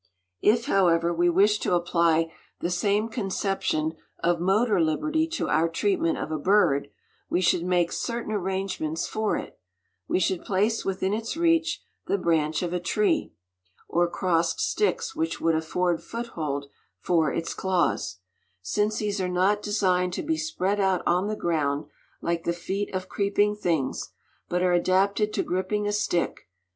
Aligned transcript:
If, 0.41 0.65
however, 0.65 1.13
we 1.13 1.29
wish 1.29 1.59
to 1.59 1.75
apply 1.75 2.33
the 2.59 2.71
same 2.71 3.07
conception 3.07 3.93
of 4.23 4.39
motor 4.39 4.79
liberty 4.81 5.27
to 5.27 5.47
our 5.47 5.69
treatment 5.69 6.17
of 6.17 6.31
a 6.31 6.39
bird, 6.39 6.89
we 7.29 7.39
should 7.39 7.63
make 7.63 7.91
certain 7.91 8.31
arrangements 8.31 9.05
for 9.05 9.37
it; 9.37 9.59
we 10.07 10.19
should 10.19 10.41
place 10.41 10.83
within 10.83 11.13
its 11.13 11.37
reach 11.37 11.83
the 12.07 12.17
branch 12.17 12.63
of 12.63 12.73
a 12.73 12.79
tree, 12.79 13.31
or 13.87 14.09
crossed 14.09 14.59
sticks 14.59 15.15
which 15.15 15.39
would 15.39 15.53
afford 15.53 16.01
foothold 16.01 16.65
for 16.97 17.31
its 17.31 17.53
claws, 17.53 18.17
since 18.63 18.97
these 18.97 19.21
are 19.21 19.29
not 19.29 19.61
designed 19.61 20.13
to 20.13 20.23
be 20.23 20.35
spread 20.35 20.79
out 20.79 21.03
on 21.05 21.27
the 21.27 21.35
ground 21.35 21.85
like 22.21 22.43
the 22.43 22.53
feet 22.53 22.91
of 22.91 23.07
creeping 23.07 23.55
things, 23.55 24.09
but 24.49 24.63
are 24.63 24.73
adapted 24.73 25.31
to 25.31 25.43
gripping 25.43 25.85
a 25.85 25.93
stick. 25.93 26.49